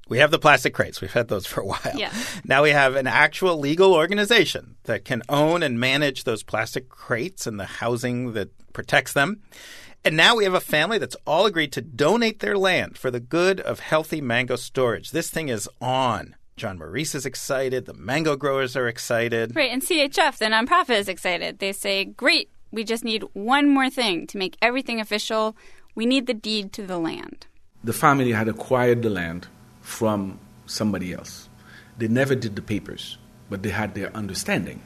We 0.10 0.18
have 0.18 0.32
the 0.32 0.40
plastic 0.40 0.74
crates. 0.74 1.02
We've 1.02 1.14
had 1.14 1.28
those 1.28 1.46
for 1.46 1.62
a 1.62 1.66
while. 1.66 1.94
Yeah. 1.96 2.12
Now 2.44 2.64
we 2.64 2.72
have 2.72 2.96
an 2.96 3.08
actual 3.08 3.58
legal 3.58 3.94
organization 3.94 4.76
that 4.84 5.06
can 5.06 5.22
own 5.30 5.64
and 5.64 5.80
manage 5.80 6.24
those 6.24 6.44
plastic 6.44 6.90
crates 6.90 7.48
and 7.48 7.60
the 7.60 7.66
housing 7.66 8.34
that 8.34 8.50
protects 8.74 9.14
them. 9.14 9.42
And 10.04 10.18
now 10.18 10.36
we 10.36 10.44
have 10.44 10.54
a 10.54 10.60
family 10.60 10.98
that's 10.98 11.16
all 11.26 11.46
agreed 11.46 11.72
to 11.74 11.82
donate 11.82 12.40
their 12.40 12.58
land 12.58 12.98
for 12.98 13.10
the 13.10 13.22
good 13.22 13.62
of 13.62 13.80
healthy 13.80 14.20
mango 14.20 14.58
storage. 14.58 15.12
This 15.12 15.30
thing 15.30 15.48
is 15.48 15.70
on. 15.80 16.36
John 16.56 16.78
Maurice 16.78 17.16
is 17.16 17.26
excited. 17.26 17.86
The 17.86 17.94
mango 17.94 18.36
growers 18.36 18.76
are 18.76 18.88
excited. 18.88 19.56
Right, 19.56 19.72
and 19.72 19.82
CHF, 19.82 20.38
the 20.38 20.46
nonprofit, 20.46 21.00
is 21.00 21.10
excited. 21.10 21.60
They 21.60 21.72
say, 21.72 22.06
great, 22.06 22.50
we 22.72 22.84
just 22.84 23.04
need 23.04 23.24
one 23.34 23.70
more 23.70 23.90
thing 23.90 24.28
to 24.28 24.38
make 24.38 24.58
everything 24.62 25.00
official. 25.00 25.56
We 25.96 26.06
need 26.06 26.28
the 26.28 26.34
deed 26.34 26.74
to 26.74 26.86
the 26.86 26.98
land. 26.98 27.48
The 27.84 27.94
family 27.94 28.32
had 28.32 28.48
acquired 28.48 29.02
the 29.02 29.10
land 29.10 29.48
from 29.82 30.40
somebody 30.66 31.14
else. 31.14 31.50
They 31.98 32.08
never 32.08 32.36
did 32.36 32.56
the 32.56 32.62
papers, 32.62 33.18
but 33.50 33.64
they 33.64 33.70
had 33.70 33.94
their 33.94 34.16
understanding. 34.16 34.82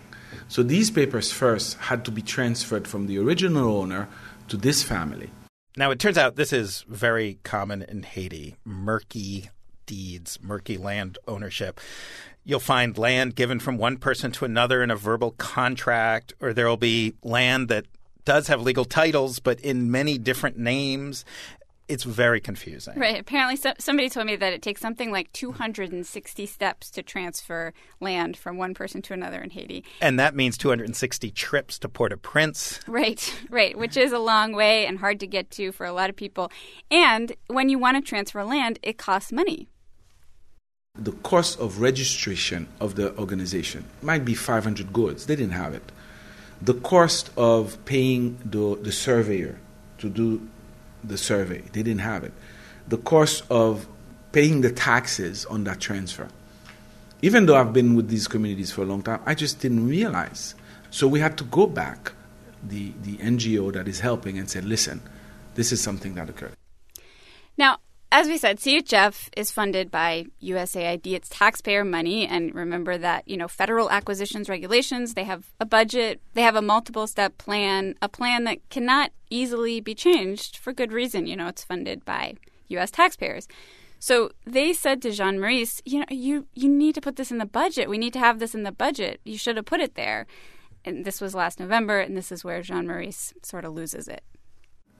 So 0.47 0.63
these 0.63 0.89
papers 0.89 1.31
first 1.31 1.77
had 1.77 2.03
to 2.05 2.11
be 2.11 2.21
transferred 2.21 2.87
from 2.87 3.07
the 3.07 3.19
original 3.19 3.77
owner 3.77 4.07
to 4.47 4.57
this 4.57 4.83
family. 4.83 5.29
Now, 5.75 5.91
it 5.91 5.99
turns 5.99 6.17
out 6.17 6.35
this 6.35 6.53
is 6.53 6.83
very 6.87 7.39
common 7.43 7.83
in 7.83 8.03
Haiti 8.03 8.55
murky 8.65 9.49
deeds, 9.87 10.37
murky 10.43 10.77
land 10.77 11.17
ownership. 11.27 11.79
You'll 12.43 12.59
find 12.59 12.95
land 12.97 13.35
given 13.35 13.59
from 13.59 13.77
one 13.77 13.97
person 13.97 14.31
to 14.33 14.45
another 14.45 14.83
in 14.83 14.91
a 14.91 14.95
verbal 14.95 15.31
contract, 15.31 16.33
or 16.39 16.53
there 16.53 16.67
will 16.67 16.77
be 16.77 17.15
land 17.23 17.67
that 17.69 17.87
does 18.23 18.47
have 18.47 18.61
legal 18.61 18.85
titles, 18.85 19.39
but 19.39 19.59
in 19.61 19.89
many 19.89 20.17
different 20.17 20.57
names. 20.57 21.25
It's 21.87 22.03
very 22.03 22.41
confusing. 22.41 22.99
Right. 22.99 23.17
Apparently, 23.17 23.55
so, 23.55 23.71
somebody 23.79 24.09
told 24.09 24.25
me 24.27 24.35
that 24.35 24.51
it 24.51 24.61
takes 24.61 24.81
something 24.81 25.09
like 25.09 25.31
260 25.31 26.45
steps 26.45 26.89
to 26.91 27.01
transfer 27.01 27.73
land 28.01 28.35
from 28.35 28.57
one 28.57 28.73
person 28.73 29.01
to 29.03 29.13
another 29.13 29.41
in 29.41 29.51
Haiti. 29.51 29.85
And 30.01 30.19
that 30.19 30.35
means 30.35 30.57
260 30.57 31.31
trips 31.31 31.79
to 31.79 31.87
Port 31.87 32.11
au 32.11 32.17
Prince. 32.17 32.81
Right, 32.87 33.33
right, 33.49 33.77
which 33.77 33.95
is 33.95 34.11
a 34.11 34.19
long 34.19 34.51
way 34.51 34.85
and 34.85 34.99
hard 34.99 35.21
to 35.21 35.27
get 35.27 35.49
to 35.51 35.71
for 35.71 35.85
a 35.85 35.93
lot 35.93 36.09
of 36.09 36.17
people. 36.17 36.51
And 36.91 37.31
when 37.47 37.69
you 37.69 37.79
want 37.79 37.95
to 37.95 38.01
transfer 38.01 38.43
land, 38.43 38.79
it 38.83 38.97
costs 38.97 39.31
money. 39.31 39.69
The 40.97 41.11
cost 41.11 41.59
of 41.59 41.79
registration 41.79 42.67
of 42.79 42.95
the 42.95 43.15
organization 43.17 43.85
might 44.01 44.25
be 44.25 44.33
500 44.33 44.91
gourdes. 44.91 45.27
They 45.27 45.35
didn't 45.35 45.53
have 45.53 45.73
it. 45.73 45.91
The 46.61 46.73
cost 46.73 47.29
of 47.37 47.77
paying 47.85 48.39
the, 48.43 48.77
the 48.81 48.91
surveyor 48.91 49.59
to 49.99 50.09
do 50.09 50.47
the 51.03 51.17
survey, 51.17 51.61
they 51.73 51.83
didn't 51.83 52.01
have 52.01 52.23
it. 52.23 52.33
The 52.87 52.97
cost 52.97 53.43
of 53.49 53.87
paying 54.31 54.61
the 54.61 54.71
taxes 54.71 55.45
on 55.45 55.63
that 55.65 55.79
transfer. 55.79 56.27
Even 57.21 57.45
though 57.45 57.55
I've 57.55 57.73
been 57.73 57.95
with 57.95 58.09
these 58.09 58.27
communities 58.27 58.71
for 58.71 58.81
a 58.81 58.85
long 58.85 59.01
time, 59.01 59.21
I 59.25 59.33
just 59.33 59.59
didn't 59.59 59.87
realize. 59.87 60.55
So 60.89 61.07
we 61.07 61.19
had 61.19 61.37
to 61.37 61.43
go 61.45 61.67
back, 61.67 62.11
the, 62.63 62.93
the 63.03 63.17
NGO 63.17 63.73
that 63.73 63.87
is 63.87 63.99
helping, 63.99 64.37
and 64.37 64.49
said, 64.49 64.65
listen, 64.65 65.01
this 65.55 65.71
is 65.71 65.81
something 65.81 66.15
that 66.15 66.29
occurred. 66.29 66.55
Now, 67.57 67.79
as 68.11 68.27
we 68.27 68.37
said, 68.37 68.57
CHF 68.57 69.29
is 69.35 69.51
funded 69.51 69.91
by 69.91 70.27
USAID. 70.41 71.07
It's 71.07 71.29
taxpayer 71.29 71.83
money. 71.83 72.25
And 72.25 72.55
remember 72.55 72.97
that, 72.97 73.27
you 73.27 73.35
know, 73.35 73.47
federal 73.47 73.89
acquisitions 73.89 74.47
regulations, 74.47 75.13
they 75.13 75.25
have 75.25 75.47
a 75.59 75.65
budget, 75.65 76.21
they 76.33 76.41
have 76.41 76.55
a 76.55 76.61
multiple 76.61 77.07
step 77.07 77.37
plan, 77.37 77.95
a 78.01 78.07
plan 78.07 78.45
that 78.45 78.67
cannot 78.69 79.11
easily 79.29 79.81
be 79.81 79.93
changed 79.93 80.57
for 80.57 80.71
good 80.71 80.93
reason. 80.93 81.27
You 81.27 81.35
know, 81.35 81.47
it's 81.47 81.65
funded 81.65 82.05
by 82.05 82.35
US 82.69 82.91
taxpayers. 82.91 83.47
So 83.99 84.31
they 84.45 84.73
said 84.73 85.01
to 85.01 85.11
Jean 85.11 85.39
Maurice, 85.39 85.81
you 85.83 85.99
know, 85.99 86.05
you, 86.09 86.47
you 86.53 86.69
need 86.69 86.95
to 86.95 87.01
put 87.01 87.15
this 87.15 87.31
in 87.31 87.39
the 87.39 87.45
budget. 87.45 87.89
We 87.89 87.97
need 87.97 88.13
to 88.13 88.19
have 88.19 88.39
this 88.39 88.55
in 88.55 88.63
the 88.63 88.71
budget. 88.71 89.19
You 89.25 89.37
should 89.37 89.57
have 89.57 89.65
put 89.65 89.81
it 89.81 89.95
there. 89.95 90.27
And 90.85 91.03
this 91.03 91.19
was 91.19 91.35
last 91.35 91.59
November, 91.59 91.99
and 91.99 92.15
this 92.15 92.31
is 92.31 92.45
where 92.45 92.61
Jean 92.61 92.87
Maurice 92.87 93.33
sort 93.41 93.65
of 93.65 93.73
loses 93.73 94.07
it. 94.07 94.23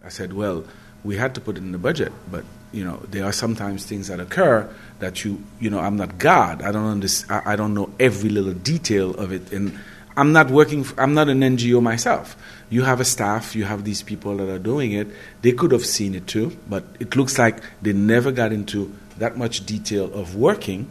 I 0.03 0.09
said, 0.09 0.33
well, 0.33 0.63
we 1.03 1.17
had 1.17 1.35
to 1.35 1.41
put 1.41 1.57
it 1.57 1.63
in 1.63 1.71
the 1.71 1.77
budget, 1.77 2.11
but 2.31 2.43
you 2.71 2.83
know, 2.83 2.97
there 3.09 3.23
are 3.23 3.31
sometimes 3.31 3.85
things 3.85 4.09
that 4.09 4.19
occur 4.19 4.69
that 4.99 5.23
you, 5.23 5.41
you 5.59 5.69
know, 5.69 5.79
I'm 5.79 5.95
not 5.95 6.17
God. 6.17 6.61
I 6.61 6.71
don't 6.71 6.85
understand. 6.85 7.43
I 7.45 7.55
don't 7.55 7.73
know 7.73 7.89
every 7.99 8.29
little 8.29 8.53
detail 8.53 9.13
of 9.15 9.31
it, 9.31 9.53
and 9.53 9.79
I'm 10.17 10.33
not 10.33 10.51
working. 10.51 10.83
For, 10.83 10.99
I'm 10.99 11.13
not 11.13 11.29
an 11.29 11.39
NGO 11.39 11.81
myself. 11.81 12.35
You 12.69 12.83
have 12.83 12.99
a 12.99 13.05
staff. 13.05 13.55
You 13.55 13.63
have 13.63 13.85
these 13.85 14.01
people 14.01 14.35
that 14.37 14.49
are 14.49 14.59
doing 14.59 14.91
it. 14.91 15.07
They 15.41 15.53
could 15.53 15.71
have 15.71 15.85
seen 15.85 16.13
it 16.13 16.27
too, 16.27 16.57
but 16.67 16.83
it 16.99 17.15
looks 17.15 17.39
like 17.39 17.63
they 17.81 17.93
never 17.93 18.31
got 18.31 18.51
into 18.51 18.93
that 19.17 19.37
much 19.37 19.65
detail 19.65 20.13
of 20.13 20.35
working, 20.35 20.89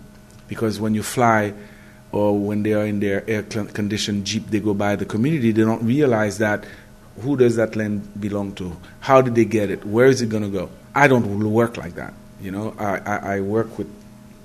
because 0.48 0.80
when 0.80 0.94
you 0.94 1.02
fly 1.02 1.52
or 2.10 2.38
when 2.38 2.62
they 2.62 2.72
are 2.72 2.86
in 2.86 3.00
their 3.00 3.28
air 3.28 3.42
conditioned 3.42 4.24
jeep, 4.24 4.46
they 4.48 4.60
go 4.60 4.72
by 4.72 4.96
the 4.96 5.04
community. 5.04 5.52
They 5.52 5.62
don't 5.62 5.84
realize 5.84 6.38
that 6.38 6.64
who 7.20 7.36
does 7.36 7.56
that 7.56 7.76
land 7.76 8.20
belong 8.20 8.54
to? 8.56 8.76
How 9.00 9.22
did 9.22 9.34
they 9.34 9.44
get 9.44 9.70
it? 9.70 9.84
Where 9.84 10.06
is 10.06 10.22
it 10.22 10.28
going 10.28 10.42
to 10.42 10.48
go? 10.48 10.70
I 10.94 11.08
don't 11.08 11.52
work 11.52 11.76
like 11.76 11.94
that. 11.94 12.14
You 12.40 12.50
know, 12.50 12.74
I, 12.78 12.98
I, 12.98 13.16
I 13.36 13.40
work 13.40 13.78
with 13.78 13.88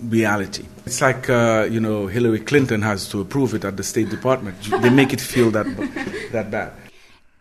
reality. 0.02 0.66
It's 0.86 1.02
like, 1.02 1.30
uh, 1.30 1.68
you 1.70 1.80
know, 1.80 2.08
Hillary 2.08 2.40
Clinton 2.40 2.82
has 2.82 3.08
to 3.10 3.22
approve 3.22 3.54
it 3.54 3.66
at 3.66 3.78
the 3.78 3.84
State 3.84 4.10
Department. 4.10 4.62
they 4.82 4.90
make 4.90 5.14
it 5.14 5.22
feel 5.22 5.52
that, 5.52 5.66
that 6.32 6.50
bad. 6.50 6.74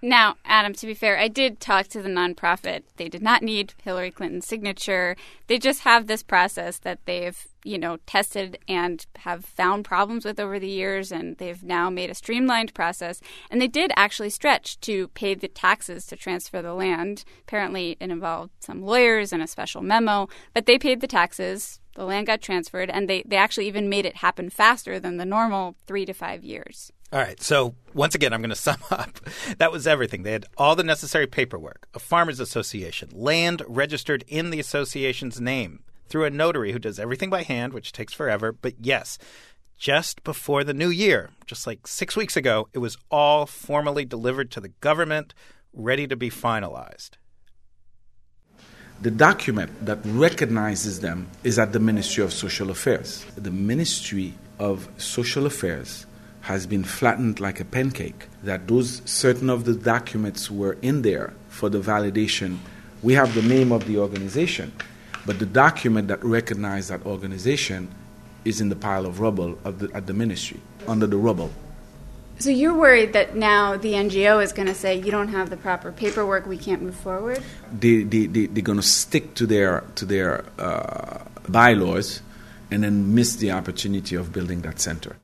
Now, 0.02 0.36
Adam, 0.46 0.72
to 0.74 0.86
be 0.86 0.94
fair, 0.94 1.18
I 1.18 1.28
did 1.28 1.60
talk 1.60 1.88
to 1.88 2.00
the 2.00 2.08
nonprofit. 2.08 2.84
They 2.96 3.08
did 3.08 3.22
not 3.22 3.42
need 3.42 3.74
Hillary 3.82 4.10
Clinton's 4.10 4.46
signature. 4.46 5.14
They 5.46 5.58
just 5.58 5.80
have 5.80 6.06
this 6.06 6.22
process 6.22 6.78
that 6.78 7.04
they've, 7.04 7.46
you 7.64 7.78
know, 7.78 7.98
tested 8.06 8.58
and 8.68 9.06
have 9.16 9.44
found 9.44 9.84
problems 9.84 10.24
with 10.24 10.40
over 10.40 10.58
the 10.58 10.68
years, 10.68 11.12
and 11.12 11.36
they've 11.38 11.62
now 11.62 11.90
made 11.90 12.10
a 12.10 12.14
streamlined 12.14 12.74
process. 12.74 13.20
And 13.50 13.60
they 13.60 13.68
did 13.68 13.92
actually 13.96 14.30
stretch 14.30 14.80
to 14.80 15.08
pay 15.08 15.34
the 15.34 15.48
taxes 15.48 16.06
to 16.06 16.16
transfer 16.16 16.62
the 16.62 16.74
land. 16.74 17.24
Apparently, 17.42 17.96
it 18.00 18.10
involved 18.10 18.52
some 18.60 18.82
lawyers 18.82 19.32
and 19.32 19.42
a 19.42 19.46
special 19.46 19.82
memo, 19.82 20.28
but 20.54 20.66
they 20.66 20.78
paid 20.78 21.00
the 21.00 21.06
taxes. 21.06 21.80
The 21.94 22.04
land 22.04 22.28
got 22.28 22.40
transferred, 22.40 22.88
and 22.88 23.08
they, 23.08 23.22
they 23.26 23.36
actually 23.36 23.66
even 23.66 23.88
made 23.88 24.06
it 24.06 24.16
happen 24.16 24.48
faster 24.48 25.00
than 25.00 25.16
the 25.16 25.26
normal 25.26 25.74
three 25.86 26.06
to 26.06 26.12
five 26.12 26.44
years. 26.44 26.92
All 27.12 27.18
right. 27.18 27.40
So 27.42 27.74
once 27.92 28.14
again, 28.14 28.32
I'm 28.32 28.40
going 28.40 28.50
to 28.50 28.56
sum 28.56 28.78
up. 28.90 29.18
That 29.58 29.72
was 29.72 29.86
everything. 29.86 30.22
They 30.22 30.32
had 30.32 30.46
all 30.56 30.76
the 30.76 30.84
necessary 30.84 31.26
paperwork, 31.26 31.88
a 31.92 31.98
farmers 31.98 32.40
association, 32.40 33.10
land 33.12 33.62
registered 33.66 34.24
in 34.28 34.50
the 34.50 34.60
association's 34.60 35.40
name 35.40 35.82
through 36.10 36.24
a 36.24 36.30
notary 36.30 36.72
who 36.72 36.78
does 36.78 36.98
everything 36.98 37.30
by 37.30 37.42
hand, 37.42 37.72
which 37.72 37.92
takes 37.92 38.12
forever. 38.12 38.52
But 38.52 38.74
yes, 38.80 39.16
just 39.78 40.22
before 40.24 40.62
the 40.64 40.74
new 40.74 40.90
year, 40.90 41.30
just 41.46 41.66
like 41.66 41.86
six 41.86 42.14
weeks 42.14 42.36
ago, 42.36 42.68
it 42.74 42.80
was 42.80 42.98
all 43.10 43.46
formally 43.46 44.04
delivered 44.04 44.50
to 44.50 44.60
the 44.60 44.68
government, 44.68 45.32
ready 45.72 46.06
to 46.06 46.16
be 46.16 46.28
finalized. 46.28 47.12
The 49.00 49.10
document 49.10 49.86
that 49.86 50.00
recognizes 50.04 51.00
them 51.00 51.28
is 51.42 51.58
at 51.58 51.72
the 51.72 51.80
Ministry 51.80 52.22
of 52.22 52.34
Social 52.34 52.70
Affairs. 52.70 53.24
The 53.34 53.50
Ministry 53.50 54.34
of 54.58 54.86
Social 54.98 55.46
Affairs 55.46 56.04
has 56.42 56.66
been 56.66 56.84
flattened 56.84 57.40
like 57.40 57.60
a 57.60 57.64
pancake. 57.64 58.26
That 58.42 58.68
those 58.68 59.00
certain 59.06 59.48
of 59.48 59.64
the 59.64 59.74
documents 59.74 60.50
were 60.50 60.76
in 60.82 61.00
there 61.00 61.32
for 61.48 61.70
the 61.70 61.80
validation. 61.80 62.58
We 63.02 63.14
have 63.14 63.34
the 63.34 63.40
name 63.40 63.72
of 63.72 63.86
the 63.86 63.96
organization, 63.96 64.72
but 65.26 65.38
the 65.38 65.46
document 65.46 66.08
that 66.08 66.24
recognized 66.24 66.90
that 66.90 67.04
organization 67.06 67.88
is 68.44 68.60
in 68.60 68.68
the 68.68 68.76
pile 68.76 69.06
of 69.06 69.20
rubble 69.20 69.58
of 69.64 69.78
the, 69.80 69.90
at 69.94 70.06
the 70.06 70.14
ministry, 70.14 70.60
under 70.88 71.06
the 71.06 71.16
rubble. 71.16 71.50
So 72.38 72.48
you're 72.48 72.74
worried 72.74 73.12
that 73.12 73.36
now 73.36 73.76
the 73.76 73.92
NGO 73.92 74.42
is 74.42 74.52
going 74.54 74.68
to 74.68 74.74
say 74.74 74.98
you 74.98 75.10
don't 75.10 75.28
have 75.28 75.50
the 75.50 75.58
proper 75.58 75.92
paperwork, 75.92 76.46
we 76.46 76.56
can't 76.56 76.80
move 76.80 76.94
forward. 76.94 77.42
They 77.70 78.02
they 78.02 78.26
they 78.26 78.46
they're 78.46 78.62
going 78.62 78.80
to 78.80 78.86
stick 78.86 79.34
to 79.34 79.46
their 79.46 79.84
to 79.96 80.06
their 80.06 80.46
uh, 80.58 81.18
bylaws, 81.48 82.22
and 82.70 82.82
then 82.82 83.14
miss 83.14 83.36
the 83.36 83.50
opportunity 83.52 84.16
of 84.16 84.32
building 84.32 84.62
that 84.62 84.80
center. 84.80 85.16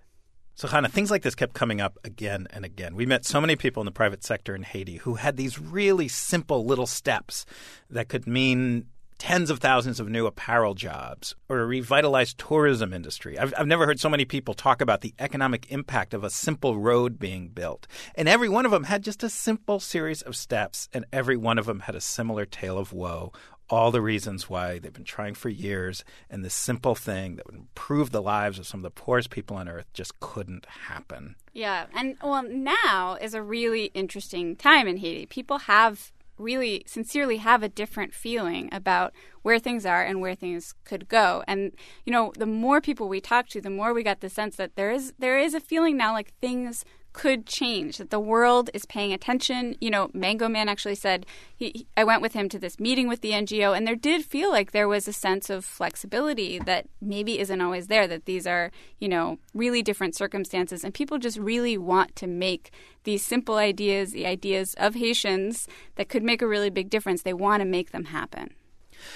So, 0.57 0.69
Chana, 0.69 0.91
things 0.91 1.11
like 1.11 1.23
this 1.23 1.35
kept 1.35 1.53
coming 1.53 1.83
up 1.83 1.99
again 2.03 2.49
and 2.51 2.65
again. 2.65 2.97
We 2.97 3.05
met 3.05 3.27
so 3.27 3.43
many 3.43 3.57
people 3.57 3.83
in 3.83 3.85
the 3.85 3.93
private 3.93 4.25
sector 4.25 4.55
in 4.55 4.63
Haiti 4.63 4.97
who 4.97 5.17
had 5.17 5.37
these 5.37 5.59
really 5.59 6.09
simple 6.09 6.65
little 6.65 6.87
steps 6.87 7.45
that 7.91 8.09
could 8.09 8.27
mean 8.27 8.87
tens 9.19 9.51
of 9.51 9.59
thousands 9.59 10.01
of 10.01 10.09
new 10.09 10.27
apparel 10.27 10.75
jobs 10.75 11.35
or 11.49 11.61
a 11.61 11.67
revitalized 11.67 12.39
tourism 12.39 12.93
industry. 12.93 13.39
I've, 13.39 13.55
I've 13.57 13.67
never 13.67 13.87
heard 13.87 14.01
so 14.01 14.09
many 14.09 14.25
people 14.25 14.55
talk 14.55 14.81
about 14.81 15.01
the 15.01 15.15
economic 15.19 15.71
impact 15.71 16.15
of 16.15 16.25
a 16.25 16.31
simple 16.31 16.79
road 16.79 17.19
being 17.19 17.49
built. 17.49 17.87
And 18.15 18.29
every 18.29 18.49
one 18.49 18.65
of 18.65 18.73
them 18.73 18.85
had 18.85 19.03
just 19.03 19.23
a 19.23 19.31
simple 19.31 19.81
series 19.81 20.23
of 20.23 20.37
steps, 20.37 20.89
and 20.93 21.07
every 21.13 21.37
one 21.37 21.59
of 21.59 21.67
them 21.67 21.81
had 21.81 21.95
a 21.95 22.01
similar 22.01 22.45
tale 22.45 22.79
of 22.79 22.93
woe 22.93 23.33
all 23.69 23.91
the 23.91 24.01
reasons 24.01 24.49
why 24.49 24.79
they've 24.79 24.93
been 24.93 25.05
trying 25.05 25.35
for 25.35 25.49
years, 25.49 26.05
and 26.31 26.45
this 26.45 26.55
simple 26.55 26.95
thing 26.95 27.37
that 27.37 27.47
would 27.47 27.57
improve 27.57 28.11
the 28.11 28.23
lives 28.23 28.59
of 28.59 28.67
some 28.67 28.81
of 28.81 28.85
the 28.85 28.91
poorest 28.91 29.31
people 29.31 29.57
on 29.57 29.69
earth 29.69 29.87
just 29.93 30.19
couldn't 30.21 30.67
happen. 30.67 31.35
Yeah, 31.53 31.87
and 31.95 32.17
well, 32.23 32.43
now 32.43 33.17
is 33.21 33.35
a 33.35 33.43
really 33.43 33.87
interesting 33.87 34.57
time 34.57 34.87
in 34.87 34.99
Haiti. 34.99 35.27
People 35.27 35.59
have 35.59 36.13
really 36.39 36.85
sincerely 36.87 37.39
have 37.39 37.63
a 37.63 37.69
different 37.69 38.15
feeling 38.15 38.69
about 38.73 39.13
where 39.43 39.59
things 39.59 39.87
are 39.87 40.03
and 40.03 40.21
where 40.21 40.35
things 40.35 40.75
could 40.85 41.09
go. 41.09 41.43
And 41.47 41.73
you 42.05 42.13
know, 42.13 42.33
the 42.37 42.47
more 42.47 42.81
people 42.81 43.09
we 43.09 43.21
talk 43.21 43.49
to, 43.49 43.61
the 43.61 43.71
more 43.71 43.95
we 43.95 44.03
got 44.03 44.21
the 44.21 44.29
sense 44.29 44.57
that 44.57 44.77
there 44.77 44.91
is 44.91 45.15
there 45.19 45.39
is 45.39 45.55
a 45.55 45.61
feeling 45.61 45.97
now 45.97 46.13
like 46.13 46.33
things 46.41 46.85
could 47.17 47.47
change, 47.47 47.97
that 47.97 48.11
the 48.11 48.21
world 48.21 48.69
is 48.75 48.85
paying 48.85 49.11
attention. 49.11 49.75
You 49.81 49.89
know, 49.89 50.11
Mango 50.13 50.51
Man 50.51 50.69
actually 50.69 50.97
said, 50.97 51.25
he, 51.57 51.87
I 51.97 52.05
went 52.05 52.21
with 52.21 52.35
him 52.35 52.51
to 52.51 52.59
this 52.59 52.79
meeting 52.79 53.09
with 53.09 53.23
the 53.23 53.31
NGO, 53.31 53.75
and 53.75 53.87
there 53.87 53.97
did 53.97 54.23
feel 54.23 54.51
like 54.51 54.73
there 54.73 54.87
was 54.87 55.09
a 55.09 55.15
sense 55.15 55.49
of 55.49 55.65
flexibility 55.65 56.59
that 56.59 56.91
maybe 57.01 57.39
isn't 57.39 57.61
always 57.63 57.87
there, 57.87 58.07
that 58.07 58.27
these 58.27 58.47
are, 58.47 58.71
you 59.01 59.09
know, 59.09 59.39
really 59.55 59.81
different 59.81 60.15
circumstances, 60.15 60.85
and 60.85 60.93
people 60.93 61.17
just 61.17 61.39
really 61.39 61.79
want 61.79 62.15
to 62.17 62.27
make 62.27 62.71
these 63.05 63.25
simple 63.25 63.57
ideas, 63.57 64.13
the 64.13 64.27
ideas 64.27 64.75
of 64.77 64.95
Haitians 64.95 65.67
that 65.95 66.11
could 66.11 66.23
make 66.23 66.43
a 66.43 66.47
really 66.47 66.69
big 66.69 66.91
difference, 66.91 67.23
they 67.23 67.33
want 67.33 67.63
to 67.63 67.65
make 67.65 67.93
them 67.93 68.05
happen. 68.05 68.51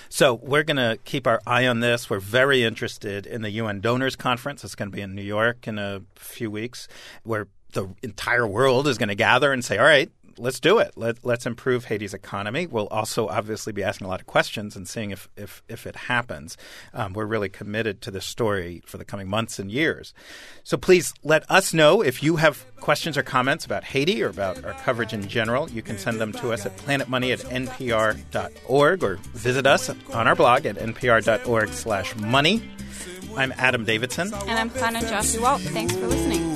So 0.08 0.34
we're 0.34 0.62
going 0.62 0.78
to 0.78 0.98
keep 1.04 1.26
our 1.26 1.42
eye 1.46 1.66
on 1.66 1.80
this. 1.80 2.08
We're 2.08 2.18
very 2.18 2.64
interested 2.64 3.26
in 3.26 3.42
the 3.42 3.50
UN 3.50 3.80
Donors 3.80 4.16
Conference. 4.16 4.64
It's 4.64 4.74
going 4.74 4.90
to 4.90 4.96
be 4.96 5.02
in 5.02 5.14
New 5.14 5.22
York 5.22 5.68
in 5.68 5.78
a 5.78 6.00
few 6.16 6.50
weeks, 6.50 6.88
where 7.24 7.48
the 7.72 7.88
entire 8.02 8.46
world 8.46 8.88
is 8.88 8.98
going 8.98 9.08
to 9.08 9.14
gather 9.14 9.52
and 9.52 9.64
say, 9.64 9.78
all 9.78 9.84
right, 9.84 10.10
let's 10.40 10.58
do 10.58 10.78
it. 10.78 10.92
Let, 10.96 11.24
us 11.24 11.46
improve 11.46 11.84
Haiti's 11.84 12.14
economy. 12.14 12.66
We'll 12.66 12.88
also 12.88 13.28
obviously 13.28 13.72
be 13.72 13.82
asking 13.82 14.06
a 14.06 14.10
lot 14.10 14.20
of 14.20 14.26
questions 14.26 14.74
and 14.74 14.88
seeing 14.88 15.10
if, 15.10 15.28
if, 15.36 15.62
if 15.68 15.86
it 15.86 15.96
happens. 15.96 16.56
Um, 16.94 17.12
we're 17.12 17.26
really 17.26 17.48
committed 17.48 18.00
to 18.02 18.10
this 18.10 18.24
story 18.24 18.82
for 18.86 18.98
the 18.98 19.04
coming 19.04 19.28
months 19.28 19.58
and 19.58 19.70
years. 19.70 20.12
So 20.64 20.76
please 20.76 21.12
let 21.22 21.48
us 21.50 21.72
know 21.74 22.00
if 22.02 22.22
you 22.22 22.36
have 22.36 22.64
questions 22.76 23.16
or 23.16 23.22
comments 23.22 23.64
about 23.64 23.84
Haiti 23.84 24.22
or 24.22 24.28
about 24.28 24.64
our 24.64 24.72
coverage 24.72 25.12
in 25.12 25.28
general. 25.28 25.70
You 25.70 25.82
can 25.82 25.98
send 25.98 26.20
them 26.20 26.32
to 26.34 26.52
us 26.52 26.66
at 26.66 26.76
planetmoney 26.78 27.32
at 27.32 27.40
npr.org 27.40 29.04
or 29.04 29.16
visit 29.34 29.66
us 29.66 29.90
on 29.90 30.26
our 30.26 30.34
blog 30.34 30.66
at 30.66 30.76
npr.org 30.76 31.68
slash 31.70 32.16
money. 32.16 32.62
I'm 33.36 33.52
Adam 33.56 33.84
Davidson. 33.84 34.32
And 34.34 34.50
I'm 34.50 34.70
Chana 34.70 35.00
Joffe-Walt. 35.08 35.60
Thanks 35.60 35.94
for 35.94 36.08
listening. 36.08 36.49